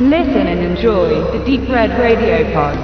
[0.00, 2.76] Listen and enjoy the Deep Red Radio Pod.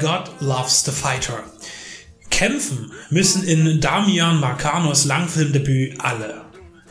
[0.00, 1.44] God loves the fighter.
[2.30, 6.42] Kämpfen müssen in Damian Marcanos Langfilmdebüt alle.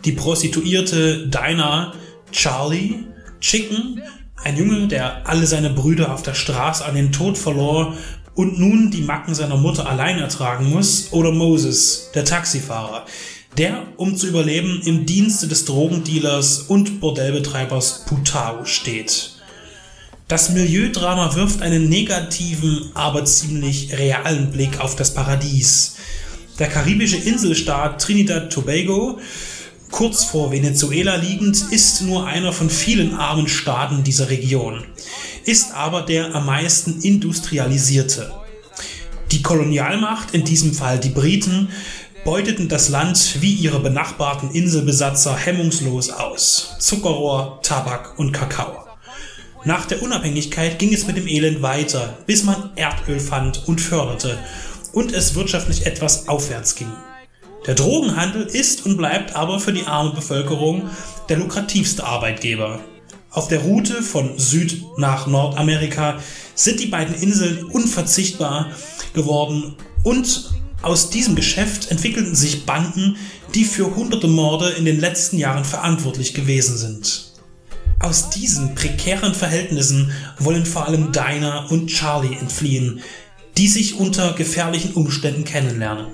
[0.05, 1.93] Die Prostituierte Dinah,
[2.31, 3.03] Charlie,
[3.41, 4.01] Chicken,
[4.45, 7.97] ein Junge, der alle seine Brüder auf der Straße an den Tod verlor
[8.35, 13.05] und nun die Macken seiner Mutter allein ertragen muss, oder Moses, der Taxifahrer,
[13.57, 19.31] der, um zu überleben, im Dienste des Drogendealers und Bordellbetreibers Putau steht.
[20.27, 25.95] Das Milieudrama wirft einen negativen, aber ziemlich realen Blick auf das Paradies.
[26.59, 29.19] Der karibische Inselstaat Trinidad Tobago,
[29.91, 34.83] kurz vor Venezuela liegend, ist nur einer von vielen armen Staaten dieser Region
[35.45, 38.33] ist aber der am meisten industrialisierte.
[39.31, 41.69] Die Kolonialmacht, in diesem Fall die Briten,
[42.23, 46.75] beuteten das Land wie ihre benachbarten Inselbesatzer hemmungslos aus.
[46.79, 48.83] Zuckerrohr, Tabak und Kakao.
[49.63, 54.37] Nach der Unabhängigkeit ging es mit dem Elend weiter, bis man Erdöl fand und förderte
[54.93, 56.91] und es wirtschaftlich etwas aufwärts ging.
[57.65, 60.89] Der Drogenhandel ist und bleibt aber für die arme Bevölkerung
[61.29, 62.79] der lukrativste Arbeitgeber.
[63.35, 66.19] Auf der Route von Süd nach Nordamerika
[66.55, 68.71] sind die beiden Inseln unverzichtbar
[69.13, 73.17] geworden und aus diesem Geschäft entwickelten sich Banden,
[73.53, 77.33] die für hunderte Morde in den letzten Jahren verantwortlich gewesen sind.
[77.99, 83.01] Aus diesen prekären Verhältnissen wollen vor allem Dinah und Charlie entfliehen,
[83.57, 86.07] die sich unter gefährlichen Umständen kennenlernen.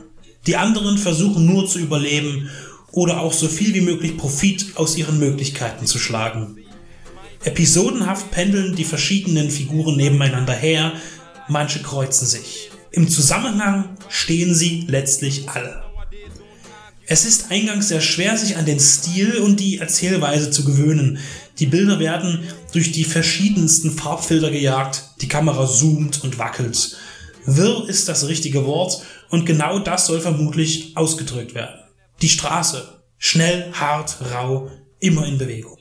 [0.47, 2.49] Die anderen versuchen nur zu überleben
[2.91, 6.57] oder auch so viel wie möglich Profit aus ihren Möglichkeiten zu schlagen.
[7.43, 10.93] Episodenhaft pendeln die verschiedenen Figuren nebeneinander her,
[11.47, 12.69] manche kreuzen sich.
[12.91, 15.83] Im Zusammenhang stehen sie letztlich alle.
[17.07, 21.17] Es ist eingangs sehr schwer, sich an den Stil und die Erzählweise zu gewöhnen.
[21.59, 26.95] Die Bilder werden durch die verschiedensten Farbfilter gejagt, die Kamera zoomt und wackelt.
[27.45, 31.79] Wirr ist das richtige Wort und genau das soll vermutlich ausgedrückt werden.
[32.21, 33.01] Die Straße.
[33.17, 35.80] Schnell, hart, rau, immer in Bewegung.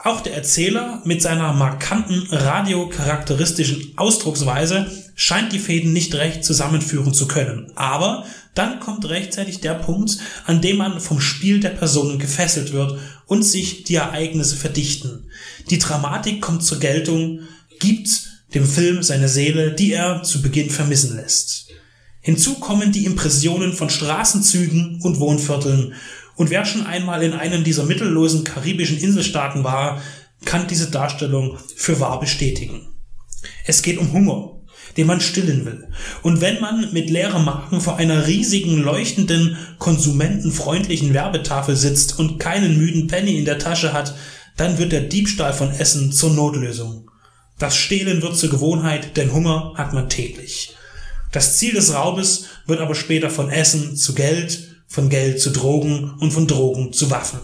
[0.00, 4.86] Auch der Erzähler mit seiner markanten radiocharakteristischen Ausdrucksweise
[5.16, 7.72] scheint die Fäden nicht recht zusammenführen zu können.
[7.74, 12.98] Aber dann kommt rechtzeitig der Punkt, an dem man vom Spiel der Personen gefesselt wird
[13.26, 15.26] und sich die Ereignisse verdichten.
[15.70, 17.40] Die Dramatik kommt zur Geltung,
[17.80, 18.08] gibt
[18.54, 21.67] dem Film seine Seele, die er zu Beginn vermissen lässt.
[22.28, 25.94] Hinzu kommen die Impressionen von Straßenzügen und Wohnvierteln
[26.36, 30.02] und wer schon einmal in einem dieser mittellosen karibischen Inselstaaten war,
[30.44, 32.86] kann diese Darstellung für wahr bestätigen.
[33.64, 34.60] Es geht um Hunger,
[34.98, 35.88] den man stillen will.
[36.22, 42.76] Und wenn man mit leerem Magen vor einer riesigen, leuchtenden, konsumentenfreundlichen Werbetafel sitzt und keinen
[42.76, 44.14] müden Penny in der Tasche hat,
[44.58, 47.10] dann wird der Diebstahl von Essen zur Notlösung.
[47.58, 50.74] Das Stehlen wird zur Gewohnheit, denn Hunger hat man täglich.
[51.32, 56.14] Das Ziel des Raubes wird aber später von Essen zu Geld von Geld zu Drogen
[56.18, 57.40] und von Drogen zu Waffen.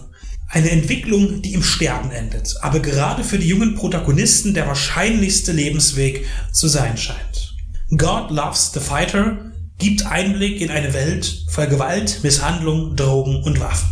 [0.49, 6.25] Eine Entwicklung, die im Sterben endet, aber gerade für die jungen Protagonisten der wahrscheinlichste Lebensweg
[6.51, 7.55] zu sein scheint.
[7.89, 13.89] God Loves the Fighter gibt Einblick in eine Welt voll Gewalt, Misshandlung, Drogen und Waffen.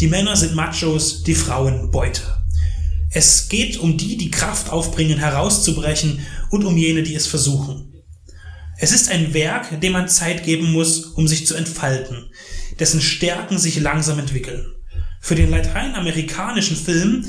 [0.00, 2.22] Die Männer sind Machos, die Frauen Beute.
[3.10, 6.20] Es geht um die, die Kraft aufbringen, herauszubrechen
[6.50, 7.93] und um jene, die es versuchen.
[8.78, 12.30] Es ist ein Werk, dem man Zeit geben muss, um sich zu entfalten,
[12.78, 14.74] dessen Stärken sich langsam entwickeln.
[15.20, 17.24] Für den lateinamerikanischen Film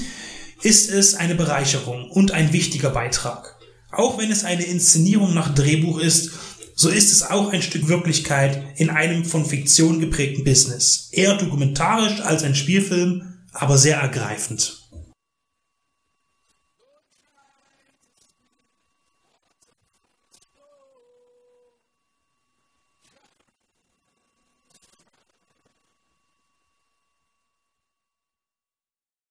[0.61, 3.55] ist es eine Bereicherung und ein wichtiger Beitrag.
[3.91, 6.31] Auch wenn es eine Inszenierung nach Drehbuch ist,
[6.75, 11.07] so ist es auch ein Stück Wirklichkeit in einem von Fiktion geprägten Business.
[11.11, 14.84] Eher dokumentarisch als ein Spielfilm, aber sehr ergreifend.